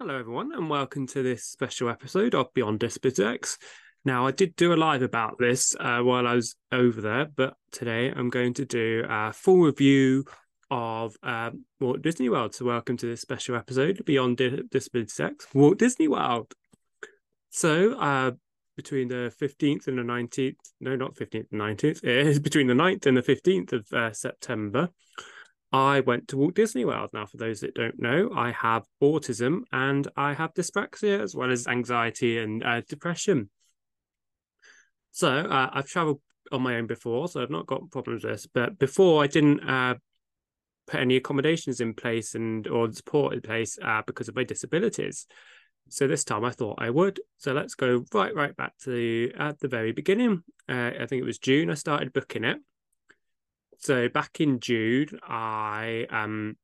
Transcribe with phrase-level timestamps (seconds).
[0.00, 3.40] Hello, everyone, and welcome to this special episode of Beyond Disability
[4.04, 7.54] Now, I did do a live about this uh, while I was over there, but
[7.72, 10.24] today I'm going to do a full review
[10.70, 12.54] of um, Walt Disney World.
[12.54, 16.54] So, welcome to this special episode Beyond Di- Disability X, Walt Disney World.
[17.50, 18.30] So, uh,
[18.76, 22.74] between the 15th and the 19th, no, not 15th and 19th, it is between the
[22.74, 24.90] 9th and the 15th of uh, September.
[25.72, 27.10] I went to Walt Disney World.
[27.12, 31.50] Now, for those that don't know, I have autism and I have dyspraxia as well
[31.50, 33.50] as anxiety and uh, depression.
[35.10, 36.20] So uh, I've traveled
[36.52, 38.46] on my own before, so I've not got problems with this.
[38.46, 39.96] But before, I didn't uh,
[40.86, 45.26] put any accommodations in place and or support in place uh, because of my disabilities.
[45.90, 47.20] So this time I thought I would.
[47.36, 50.42] So let's go right, right back to at the very beginning.
[50.68, 51.70] Uh, I think it was June.
[51.70, 52.58] I started booking it
[53.78, 56.56] so back in June, I um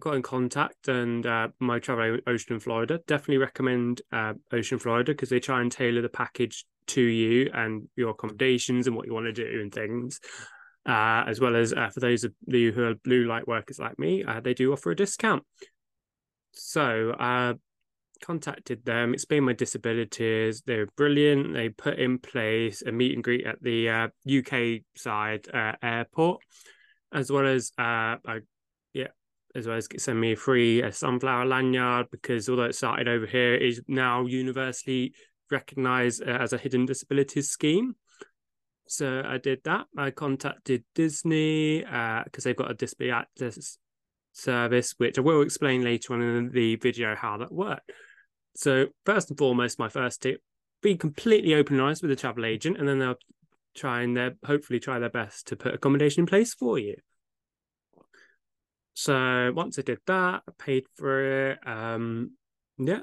[0.00, 3.00] got in contact and uh, my travel Ocean Florida.
[3.06, 7.88] Definitely recommend uh, Ocean Florida because they try and tailor the package to you and
[7.96, 10.20] your accommodations and what you want to do and things.
[10.86, 13.98] Uh, as well as uh, for those of you who are blue light workers like
[13.98, 15.42] me, uh, they do offer a discount.
[16.52, 17.54] So uh,
[18.20, 20.62] contacted them, explained my disabilities.
[20.62, 21.54] They were brilliant.
[21.54, 26.42] They put in place a meet and greet at the uh, UK side uh, airport,
[27.12, 28.40] as well as uh, I,
[28.92, 29.08] yeah,
[29.54, 33.26] as well as send me a free uh, sunflower lanyard because although it started over
[33.26, 35.14] here, is now universally
[35.50, 37.94] recognised uh, as a hidden disabilities scheme.
[38.88, 39.86] So I did that.
[39.98, 43.78] I contacted Disney because uh, they've got a disability access
[44.36, 47.90] service, which I will explain later on in the video how that worked.
[48.56, 50.40] So first and foremost, my first tip:
[50.82, 53.18] be completely open and honest with the travel agent, and then they'll
[53.74, 56.96] try and they hopefully try their best to put accommodation in place for you.
[58.94, 61.58] So once I did that, I paid for it.
[61.66, 62.32] Um,
[62.78, 63.00] yeah,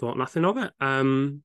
[0.00, 0.72] thought nothing of it.
[0.80, 1.42] Um,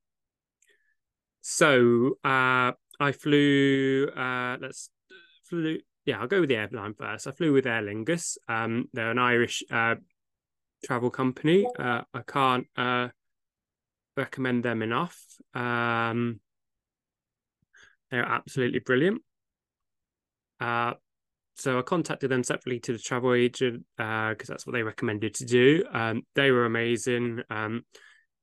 [1.41, 4.07] so uh, I flew.
[4.07, 4.89] Uh, let's
[5.44, 5.79] flew.
[6.05, 7.28] Yeah, I'll go with the airline first.
[7.28, 8.38] I flew with Aer Lingus.
[8.47, 9.95] Um, they're an Irish uh,
[10.85, 11.67] travel company.
[11.78, 13.09] Uh, I can't uh,
[14.19, 15.18] recommend them enough.
[15.56, 16.40] Um,
[18.12, 19.22] they're absolutely brilliant.
[20.59, 20.94] Uh,
[21.56, 25.34] so I contacted them separately to the travel agent because uh, that's what they recommended
[25.35, 25.84] to do.
[25.91, 27.41] Um, they were amazing.
[27.50, 27.85] Um,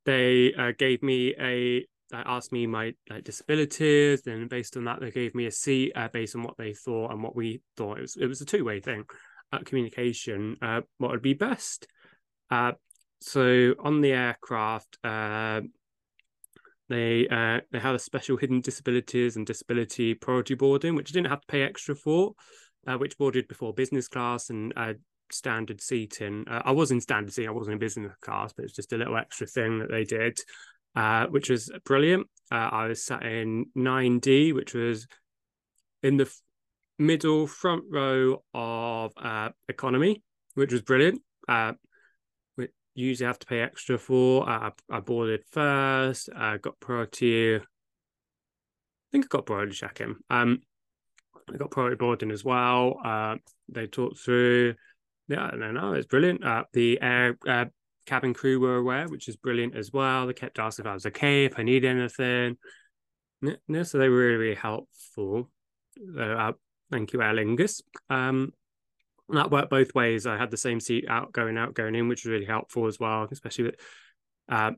[0.04, 5.00] they uh, gave me a they asked me my like disabilities, and based on that,
[5.00, 7.98] they gave me a seat uh, based on what they thought and what we thought.
[7.98, 9.04] It was it was a two way thing,
[9.52, 10.56] uh, communication.
[10.62, 11.88] Uh, what would be best?
[13.20, 15.62] So on the aircraft, uh,
[16.88, 21.30] they uh, they had a special hidden disabilities and disability priority boarding, which you didn't
[21.30, 22.34] have to pay extra for,
[22.86, 24.92] uh, which boarded before business class and uh,
[25.32, 26.44] standard seating.
[26.48, 28.98] Uh, I was in standard seating, I wasn't in business class, but it's just a
[28.98, 30.38] little extra thing that they did,
[30.94, 32.28] uh, which was brilliant.
[32.48, 35.08] I was sat in 9D, which was
[36.04, 36.32] in the
[36.96, 39.12] middle front row of
[39.68, 40.22] economy,
[40.54, 41.22] which was brilliant
[42.96, 44.48] usually have to pay extra for.
[44.48, 46.28] I, I boarded first.
[46.34, 47.56] I got priority.
[47.56, 47.60] I
[49.12, 50.16] think I got priority check-in.
[50.30, 50.60] Um,
[51.52, 52.98] I got priority boarding as well.
[53.04, 53.36] Uh,
[53.68, 54.74] they talked through.
[55.28, 56.44] Yeah, no, no, it's brilliant.
[56.44, 57.66] Uh, the air uh,
[58.06, 60.26] cabin crew were aware, which is brilliant as well.
[60.26, 62.56] They kept asking if I was okay, if I need anything.
[63.68, 65.50] No, so they were really, really helpful.
[66.18, 66.52] Uh,
[66.90, 67.82] thank you, Aer Lingus.
[68.08, 68.52] Um,
[69.28, 70.26] that worked both ways.
[70.26, 72.98] I had the same seat out going out going in, which was really helpful as
[73.00, 73.76] well, especially with.
[74.48, 74.72] Uh,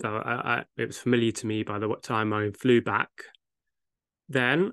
[0.00, 3.10] so I, I, it was familiar to me by the time I flew back.
[4.28, 4.72] Then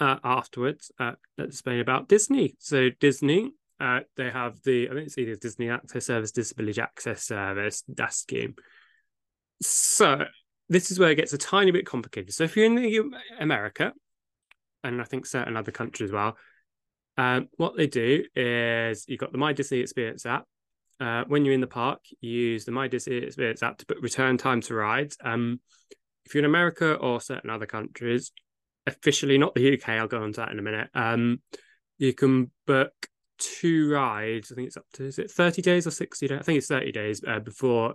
[0.00, 2.54] uh, afterwards, uh, let's explain about Disney.
[2.58, 7.24] So Disney, uh, they have the I think it's either Disney Access Service, Disability Access
[7.24, 8.54] Service, that scheme.
[9.60, 10.24] So
[10.68, 12.32] this is where it gets a tiny bit complicated.
[12.32, 13.02] So if you're in the
[13.40, 13.92] America,
[14.84, 16.36] and I think certain other countries as well,
[17.18, 20.44] um, what they do is you've got the My Disney Experience app.
[21.00, 24.00] Uh, when you're in the park, you use the My Disney Experience app to put
[24.00, 25.16] return time to rides.
[25.22, 25.60] Um,
[26.24, 28.30] if you're in America or certain other countries,
[28.86, 30.88] officially not the UK, I'll go on to that in a minute.
[30.94, 31.42] Um,
[31.98, 32.92] you can book
[33.38, 34.52] two rides.
[34.52, 36.38] I think it's up to is it 30 days or 60 days?
[36.38, 37.94] I think it's 30 days uh, before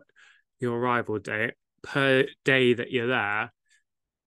[0.59, 3.53] your arrival date per day that you're there,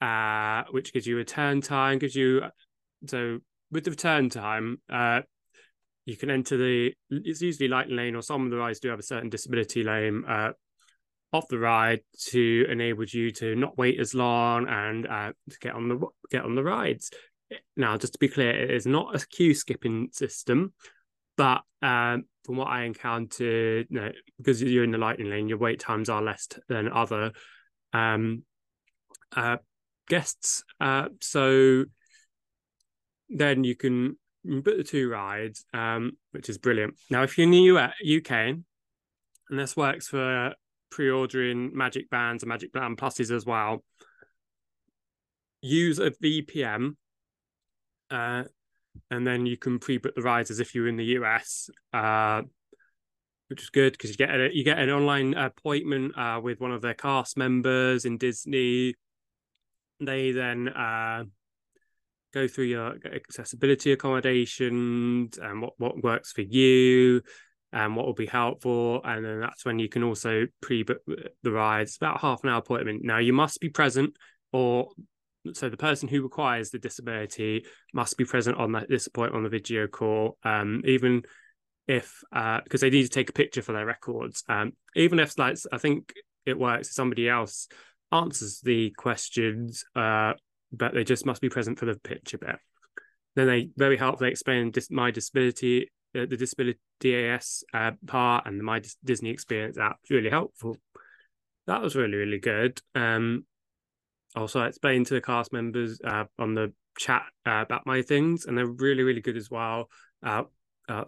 [0.01, 2.43] uh, which gives you return time, gives you
[3.07, 3.41] so
[3.71, 5.23] with the return time, uh,
[6.05, 6.93] you can enter the.
[7.11, 10.25] It's usually light lane, or some of the rides do have a certain disability lane
[10.27, 10.53] uh,
[11.33, 15.75] off the ride to enable you to not wait as long and uh, to get
[15.75, 17.11] on the get on the rides.
[17.77, 20.73] Now, just to be clear, it is not a queue skipping system,
[21.37, 25.59] but um, from what I encountered, you know, because you're in the lightning lane, your
[25.59, 27.33] wait times are less than other
[27.93, 28.43] um,
[29.35, 29.59] uh,
[30.09, 30.65] guests.
[30.81, 31.85] Uh, so
[33.29, 36.95] then you can book the two rides, um, which is brilliant.
[37.11, 38.31] Now, if you're in the UK,
[39.51, 40.55] and this works for
[40.91, 43.85] pre-ordering Magic Bands and Magic Band Pluses as well,
[45.63, 46.97] use a VPN,
[48.11, 48.45] uh,
[49.11, 51.71] and then you can pre-book the rides as if you're in the US.
[51.93, 52.43] Uh,
[53.49, 56.73] which is good because you get a, you get an online appointment uh, with one
[56.73, 58.95] of their cast members in Disney.
[60.01, 61.25] They then uh,
[62.37, 67.23] go through your accessibility accommodations and what, what works for you
[67.73, 69.01] and what will be helpful.
[69.05, 70.99] And then that's when you can also pre-book
[71.43, 71.97] the rides.
[71.97, 73.05] About half an hour appointment.
[73.05, 74.17] Now you must be present,
[74.53, 74.91] or
[75.53, 79.43] so the person who requires the disability must be present on that this appointment on
[79.45, 80.37] the video call.
[80.45, 81.23] Um, even
[81.89, 84.43] if because uh, they need to take a picture for their records.
[84.49, 86.13] Um, even if like I think
[86.45, 87.69] it works, somebody else
[88.13, 90.35] answers the questions, uh,
[90.73, 92.57] but they just must be present for the picture bit.
[93.35, 98.59] Then they very helpfully explain dis- my disability, uh, the disability DAS uh, part, and
[98.59, 99.99] the my Dis- Disney experience app.
[100.09, 100.77] Really helpful.
[101.67, 102.81] That was really really good.
[102.95, 103.45] Um,
[104.35, 108.47] also, I explained to the cast members uh, on the chat uh, about my things,
[108.47, 109.91] and they're really really good as well.
[110.23, 110.45] Uh,
[110.89, 111.05] uh,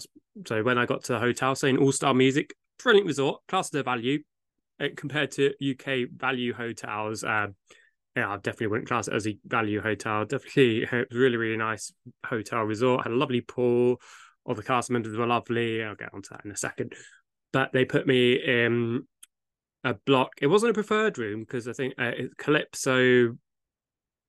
[0.46, 3.72] so when I got to the hotel, saying All Star Music, brilliant resort, class of
[3.72, 4.22] their value
[4.96, 7.24] compared to UK value hotels.
[8.18, 10.24] Uh, yeah, I definitely wouldn't class it as a value hotel.
[10.24, 11.92] Definitely, it really really nice
[12.24, 13.04] hotel resort.
[13.04, 14.00] Had a lovely pool.
[14.44, 15.82] All the cast members were lovely.
[15.82, 16.94] I'll get onto that in a second.
[17.52, 19.02] But they put me in
[19.84, 20.32] a block.
[20.40, 23.36] It wasn't a preferred room because I think uh, Calypso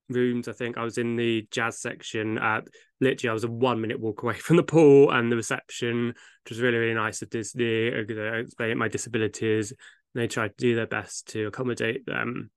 [0.09, 0.47] rooms.
[0.47, 2.38] I think I was in the jazz section.
[2.38, 2.65] At
[3.00, 6.50] literally, I was a one minute walk away from the pool and the reception, which
[6.50, 7.89] was really really nice of Disney.
[7.89, 9.74] I explained my disabilities.
[10.15, 12.50] They tried to do their best to accommodate them.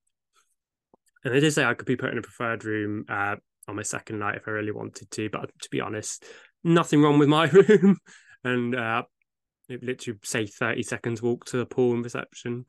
[1.23, 3.35] And they did say I could be put in a preferred room uh,
[3.67, 5.29] on my second night if I really wanted to.
[5.29, 6.25] But to be honest,
[6.63, 7.97] nothing wrong with my room.
[8.43, 9.03] and uh,
[9.69, 12.65] it literally say 30 seconds walk to the pool and reception.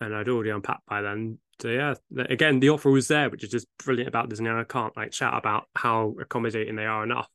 [0.00, 1.94] And I'd already unpacked by then so yeah,
[2.28, 4.48] again, the offer was there, which is just brilliant about Disney.
[4.48, 7.28] And I can't like chat about how accommodating they are enough.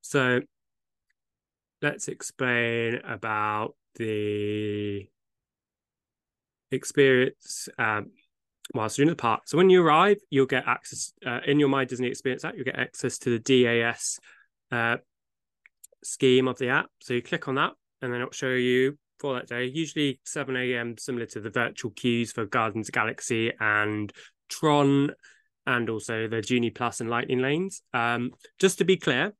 [0.00, 0.40] So
[1.80, 5.06] let's explain about the
[6.72, 8.10] experience um,
[8.74, 9.42] whilst you're in the park.
[9.46, 12.54] So when you arrive, you'll get access uh, in your My Disney Experience app.
[12.54, 14.18] You'll get access to the DAS
[14.70, 14.96] uh,
[16.02, 16.86] scheme of the app.
[17.00, 19.64] So you click on that, and then it'll show you for that day.
[19.66, 24.12] Usually 7 a.m., similar to the virtual queues for Guardians Galaxy and
[24.48, 25.12] Tron,
[25.66, 27.82] and also the Genie Plus and Lightning lanes.
[27.94, 29.32] Um, just to be clear,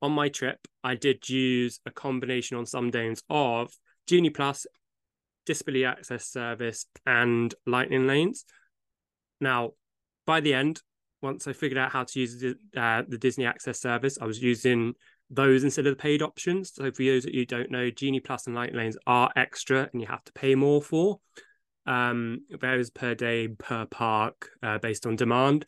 [0.00, 3.72] on my trip, I did use a combination on some days of
[4.06, 4.66] Genie Plus,
[5.46, 8.44] Disability Access Service, and Lightning lanes.
[9.44, 9.72] Now,
[10.26, 10.80] by the end,
[11.22, 14.42] once I figured out how to use the, uh, the Disney Access Service, I was
[14.42, 14.94] using
[15.30, 16.72] those instead of the paid options.
[16.74, 20.00] So for those that you don't know, Genie Plus and Light Lanes are extra and
[20.00, 21.20] you have to pay more for.
[21.86, 25.66] Um, varies per day, per park, uh, based on demand.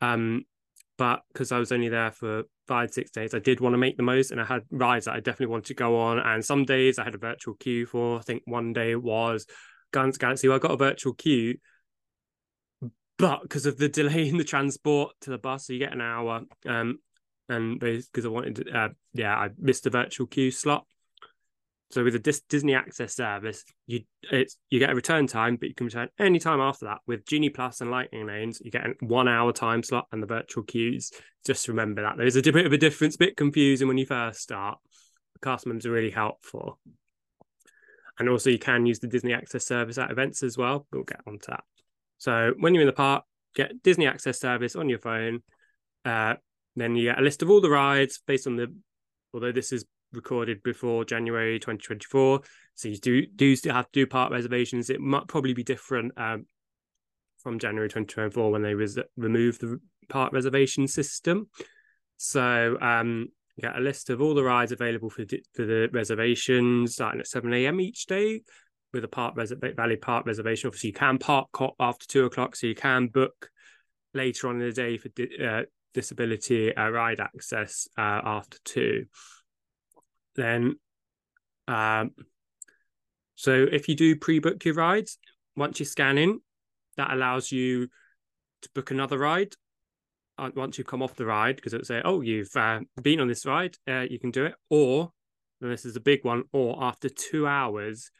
[0.00, 0.42] Um,
[0.98, 3.96] but because I was only there for five, six days, I did want to make
[3.96, 6.18] the most and I had rides that I definitely wanted to go on.
[6.18, 9.46] And some days I had a virtual queue for, I think one day was
[9.92, 11.58] Guns Galaxy, I got a virtual queue.
[13.18, 16.00] But because of the delay in the transport to the bus, so you get an
[16.00, 16.42] hour.
[16.66, 16.98] Um,
[17.48, 20.86] and because I wanted to, uh, yeah, I missed the virtual queue slot.
[21.90, 25.68] So with the Dis- Disney Access service, you it's you get a return time, but
[25.68, 27.00] you can return any time after that.
[27.06, 30.26] With Genie Plus and Lightning Lanes, you get a one hour time slot and the
[30.26, 31.12] virtual queues.
[31.44, 34.78] Just remember that there's a bit of a difference, bit confusing when you first start.
[35.34, 36.78] The cast members are really helpful,
[38.18, 40.86] and also you can use the Disney Access service at events as well.
[40.90, 41.64] We'll get onto that.
[42.22, 43.24] So when you're in the park,
[43.56, 45.42] get Disney Access service on your phone.
[46.04, 46.34] Uh,
[46.76, 48.72] then you get a list of all the rides based on the,
[49.34, 52.42] although this is recorded before January 2024,
[52.76, 54.88] so you do do still have to do park reservations.
[54.88, 56.46] It might probably be different um,
[57.42, 61.48] from January 2024 when they res- removed the park reservation system.
[62.18, 65.88] So um, you get a list of all the rides available for di- for the
[65.92, 67.80] reservations starting at 7 a.m.
[67.80, 68.42] each day
[68.92, 69.52] with a park res-
[70.00, 70.68] park reservation.
[70.68, 71.48] Obviously, you can park
[71.80, 73.50] after two o'clock, so you can book
[74.14, 75.62] later on in the day for di- uh,
[75.94, 79.06] disability uh, ride access uh, after two.
[80.36, 80.76] Then,
[81.68, 82.12] um,
[83.34, 85.18] so if you do pre-book your rides,
[85.56, 86.40] once you scan in,
[86.96, 87.88] that allows you
[88.62, 89.54] to book another ride.
[90.38, 93.46] once you come off the ride, because it'll say, "Oh, you've uh, been on this
[93.46, 95.12] ride, uh, you can do it," or
[95.60, 98.10] and this is a big one, or after two hours,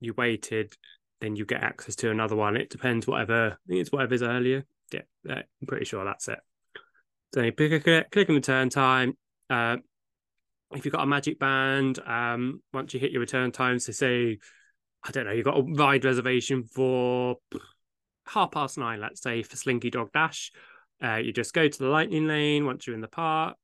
[0.00, 0.74] you waited,
[1.20, 2.56] then you get access to another one.
[2.56, 3.52] It depends, whatever.
[3.52, 4.64] I think it's whatever's earlier.
[4.92, 6.40] Yeah, I'm pretty sure that's it.
[7.34, 9.16] So you a click, click on return time.
[9.48, 9.76] Uh,
[10.72, 14.38] if you've got a magic band, um, once you hit your return times, so say,
[15.04, 17.36] I don't know, you've got a ride reservation for
[18.26, 20.52] half past nine, let's say, for Slinky Dog Dash.
[21.02, 23.56] Uh, you just go to the lightning lane once you're in the park,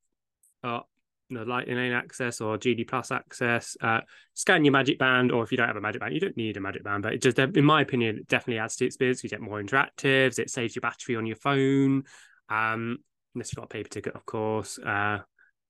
[1.31, 3.75] or the lightning lane access or Genie Plus access.
[3.81, 4.01] Uh,
[4.33, 6.57] scan your magic band, or if you don't have a magic band, you don't need
[6.57, 9.23] a magic band, but it just, in my opinion, it definitely adds to the experience.
[9.23, 10.39] You get more interactives.
[10.39, 12.03] It saves your battery on your phone.
[12.49, 12.97] Um,
[13.35, 14.79] unless you've got a paper ticket, of course.
[14.79, 15.19] Uh,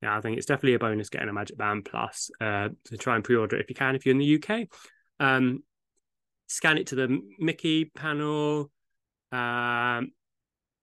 [0.02, 3.16] yeah, I think it's definitely a bonus getting a Magic Band Plus uh, to try
[3.16, 4.68] and pre-order it if you can if you're in the UK.
[5.20, 5.64] Um,
[6.48, 8.72] scan it to the Mickey panel.
[9.32, 10.12] Um,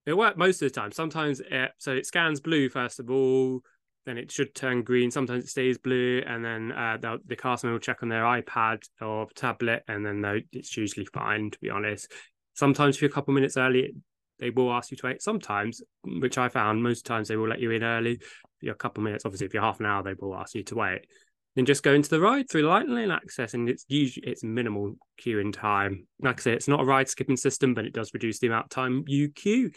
[0.05, 0.91] it works most of the time.
[0.91, 3.61] Sometimes it so it scans blue first of all,
[4.05, 5.09] then it should turn green.
[5.09, 9.27] Sometimes it stays blue, and then uh, the, customer will check on their iPad or
[9.35, 11.51] tablet, and then it's usually fine.
[11.51, 12.11] To be honest,
[12.53, 13.93] sometimes if you're a couple minutes early,
[14.39, 15.21] they will ask you to wait.
[15.21, 18.19] Sometimes, which I found, most times they will let you in early.
[18.61, 20.75] you're a couple minutes, obviously, if you're half an hour, they will ask you to
[20.75, 21.07] wait.
[21.55, 24.95] Then just go into the ride through lightning lane access, and it's usually it's minimal
[25.19, 26.05] queuing time.
[26.21, 28.65] Like I say, it's not a ride skipping system, but it does reduce the amount
[28.65, 29.71] of time you queue.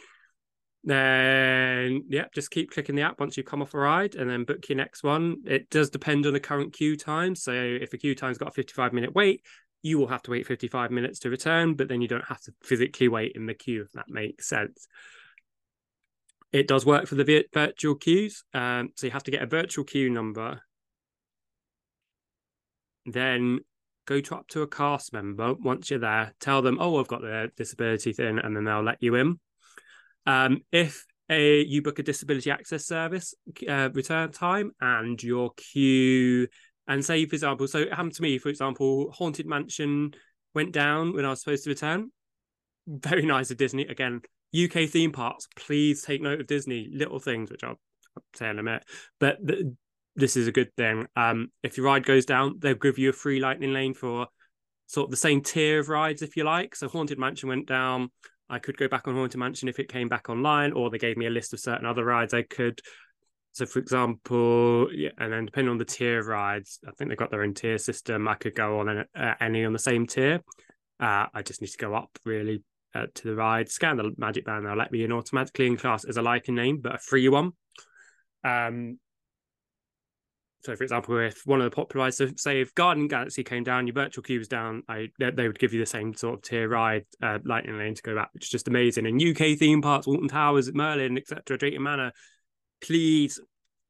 [0.88, 4.44] Then, yeah, just keep clicking the app once you come off a ride, and then
[4.44, 5.36] book your next one.
[5.44, 7.34] It does depend on the current queue time.
[7.34, 9.42] So if a queue time's got a 55 minute wait,
[9.82, 12.54] you will have to wait 55 minutes to return, but then you don't have to
[12.62, 14.88] physically wait in the queue, if that makes sense.
[16.52, 18.44] It does work for the virtual queues.
[18.54, 20.62] Um, so you have to get a virtual queue number.
[23.04, 23.58] Then
[24.06, 27.20] go to up to a cast member once you're there, tell them, oh, I've got
[27.20, 29.38] the disability thing, and then they'll let you in.
[30.28, 33.34] Um, if a you book a disability access service
[33.68, 36.46] uh, return time and your queue
[36.86, 40.12] and say, for example, so it happened to me, for example, Haunted Mansion
[40.54, 42.10] went down when I was supposed to return.
[42.86, 43.86] Very nice of Disney.
[43.86, 44.20] Again,
[44.54, 47.78] UK theme parks, please take note of Disney little things, which I'll
[48.34, 48.84] say in a minute.
[49.18, 49.38] But
[50.14, 51.06] this is a good thing.
[51.16, 54.28] Um, if your ride goes down, they'll give you a free lightning lane for
[54.86, 56.74] sort of the same tier of rides, if you like.
[56.74, 58.10] So Haunted Mansion went down.
[58.50, 61.16] I could go back on Haunted Mansion if it came back online, or they gave
[61.16, 62.80] me a list of certain other rides I could
[63.58, 67.18] so, for example, yeah, and then depending on the tier of rides, I think they've
[67.18, 68.28] got their own tier system.
[68.28, 70.40] I could go on uh, any on the same tier.
[71.00, 72.62] Uh, I just need to go up really
[72.94, 76.04] uh, to the ride, scan the magic band, they'll let me in automatically in class
[76.04, 77.50] as a lightning lane, but a free one.
[78.44, 79.00] Um,
[80.60, 83.62] so, for example, if one of the popular rides, so say if Guardian Galaxy came
[83.62, 86.68] down, your virtual was down, I they would give you the same sort of tier
[86.68, 89.06] ride, uh, lightning lane to go back, which is just amazing.
[89.06, 92.12] And UK theme parks, Alton Towers, Merlin, etc., Drayton Manor,
[92.80, 93.40] please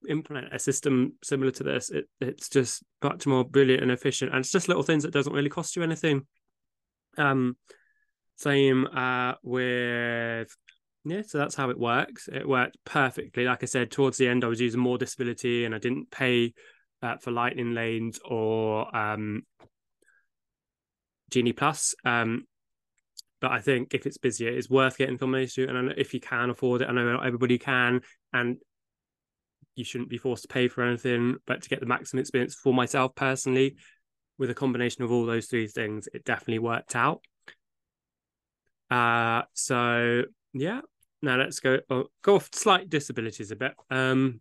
[0.08, 1.90] implement a system similar to this.
[1.90, 5.32] It, it's just much more brilliant and efficient, and it's just little things that doesn't
[5.32, 6.26] really cost you anything.
[7.16, 7.56] Um,
[8.36, 10.54] same uh with
[11.10, 12.28] yeah, so that's how it works.
[12.32, 13.44] It worked perfectly.
[13.44, 16.54] Like I said, towards the end, I was using more disability, and I didn't pay
[17.02, 19.42] uh, for lightning lanes or um
[21.30, 21.94] Genie Plus.
[22.04, 22.44] Um,
[23.40, 25.66] but I think if it's busier, it's worth getting from those two.
[25.68, 28.00] And if you can afford it, I know not everybody can.
[28.32, 28.56] And
[29.76, 32.74] you shouldn't be forced to pay for anything, but to get the maximum experience for
[32.74, 33.76] myself personally,
[34.38, 37.20] with a combination of all those three things, it definitely worked out.
[38.90, 40.22] Uh, so
[40.52, 40.80] yeah,
[41.22, 43.72] now let's go oh, go off slight disabilities a bit.
[43.90, 44.40] Um,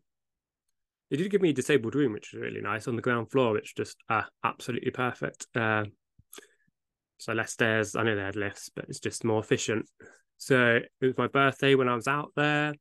[1.10, 3.54] they did give me a disabled room, which was really nice on the ground floor,
[3.54, 5.48] which just uh, absolutely perfect.
[5.56, 5.86] Uh,
[7.18, 7.96] so less stairs.
[7.96, 9.90] I know they had lifts, but it's just more efficient.
[10.38, 12.74] So it was my birthday when I was out there.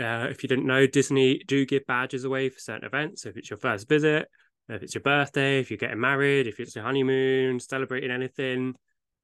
[0.00, 3.22] Uh, if you didn't know, Disney do give badges away for certain events.
[3.22, 4.28] So if it's your first visit,
[4.68, 8.74] if it's your birthday, if you're getting married, if it's your honeymoon, celebrating anything,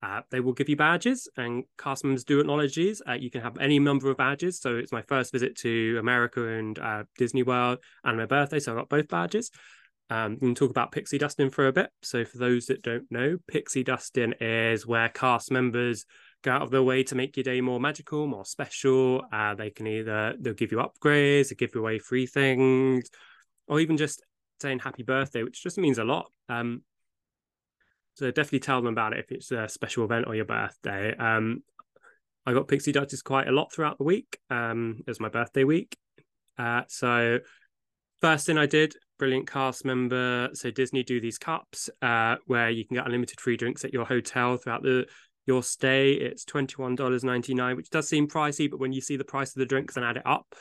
[0.03, 1.29] uh, they will give you badges.
[1.37, 3.03] And cast members do acknowledge these.
[3.09, 4.61] Uh, you can have any number of badges.
[4.61, 8.61] So it's my first visit to America and uh, Disney World and my birthday.
[8.61, 9.51] So I got both badges.
[10.09, 11.91] Um, we can talk about pixie dusting for a bit.
[12.03, 16.05] So for those that don't know, pixie dusting is where cast members
[16.43, 19.25] go out of their way to make your day more magical, more special.
[19.33, 23.09] Uh, they can either they'll give you upgrades, they give you away free things,
[23.67, 24.23] or even just
[24.61, 26.31] saying happy birthday, which just means a lot.
[26.49, 26.83] Um,
[28.17, 31.15] so definitely tell them about it if it's a special event or your birthday.
[31.15, 31.63] Um,
[32.47, 34.39] I got pixie dusted quite a lot throughout the week.
[34.49, 35.99] Um, it was my birthday week.
[36.59, 37.41] Uh, so
[38.23, 40.49] first thing I did, brilliant cast member.
[40.55, 44.07] So Disney do these cups uh, where you can get unlimited free drinks at your
[44.07, 45.07] hotel throughout the
[45.45, 46.13] your stay.
[46.13, 49.97] It's $21.99, which does seem pricey, but when you see the price of the drinks
[49.97, 50.55] and add it up,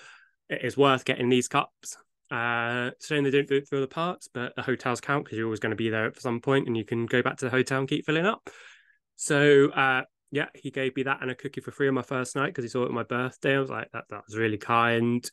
[0.49, 1.97] it is worth getting these cups.
[2.31, 5.71] Uh, saying they don't fill the parts, but the hotels count because you're always going
[5.71, 7.87] to be there at some point, and you can go back to the hotel and
[7.87, 8.49] keep filling up.
[9.15, 12.35] So uh, yeah, he gave me that and a cookie for free on my first
[12.35, 13.55] night because he saw it on my birthday.
[13.55, 15.29] I was like, that that was really kind.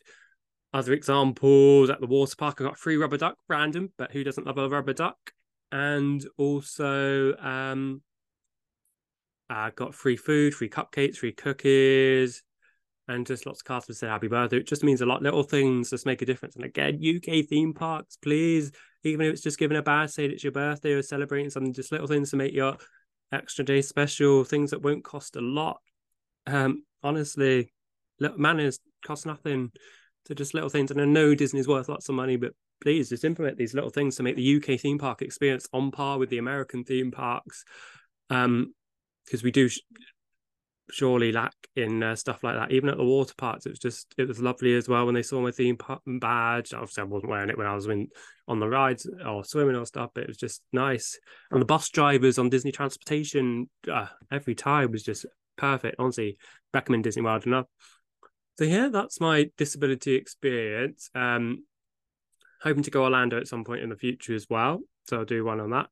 [0.74, 4.46] Other examples at the water park, I got free rubber duck, random, but who doesn't
[4.46, 5.18] love a rubber duck?
[5.70, 8.02] And also, um,
[9.50, 12.42] I got free food, free cupcakes, free cookies,
[13.12, 14.58] and just lots of to say happy birthday.
[14.58, 15.22] It just means a lot.
[15.22, 16.56] Little things just make a difference.
[16.56, 18.72] And again, UK theme parks, please,
[19.04, 21.92] even if it's just giving a badge, saying it's your birthday or celebrating something, just
[21.92, 22.76] little things to make your
[23.32, 25.80] extra day special, things that won't cost a lot.
[26.46, 27.72] Um, honestly,
[28.36, 29.72] manners cost nothing.
[30.26, 30.90] So just little things.
[30.90, 34.16] And I know Disney's worth lots of money, but please just implement these little things
[34.16, 37.64] to make the UK theme park experience on par with the American theme parks.
[38.30, 38.74] Um,
[39.24, 39.68] because we do
[40.92, 42.70] surely lack in uh, stuff like that.
[42.70, 45.22] Even at the water parks, it was just it was lovely as well when they
[45.22, 46.74] saw my theme badge.
[46.74, 48.08] Obviously, I wasn't wearing it when I was in,
[48.46, 51.18] on the rides or swimming or stuff, but it was just nice.
[51.50, 55.96] And the bus drivers on Disney Transportation uh, every time was just perfect.
[55.98, 56.36] Honestly,
[56.74, 57.66] recommend Disney World enough.
[58.58, 61.10] So yeah, that's my disability experience.
[61.14, 61.64] Um,
[62.62, 64.80] hoping to go Orlando at some point in the future as well.
[65.08, 65.88] So I'll do one on that.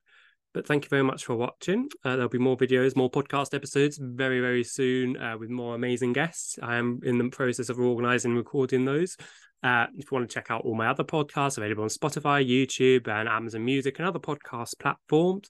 [0.53, 1.89] But thank you very much for watching.
[2.05, 6.13] Uh, there'll be more videos, more podcast episodes very, very soon uh, with more amazing
[6.13, 6.59] guests.
[6.61, 9.17] I am in the process of organizing and recording those.
[9.63, 13.07] Uh, if you want to check out all my other podcasts available on Spotify, YouTube,
[13.07, 15.49] and Amazon Music and other podcast platforms,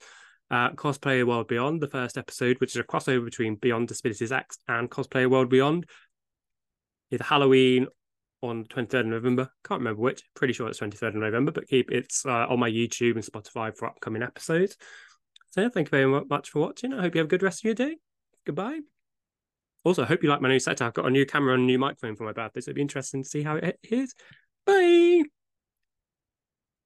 [0.50, 4.58] uh, Cosplayer World Beyond, the first episode, which is a crossover between Beyond Disabilities X
[4.68, 5.86] and Cosplayer World Beyond,
[7.10, 7.86] either Halloween
[8.42, 9.50] on 23rd of November.
[9.66, 10.22] Can't remember which.
[10.34, 13.76] Pretty sure it's 23rd of November, but keep it's uh, on my YouTube and Spotify
[13.76, 14.76] for upcoming episodes.
[15.50, 16.92] So thank you very much for watching.
[16.92, 17.96] I hope you have a good rest of your day.
[18.46, 18.80] Goodbye.
[19.84, 20.86] Also, I hope you like my new setup.
[20.86, 22.82] I've got a new camera and a new microphone for my birthday, so it'd be
[22.82, 24.14] interesting to see how it is.
[24.66, 25.22] Bye.